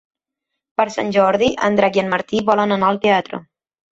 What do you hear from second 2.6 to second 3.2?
anar al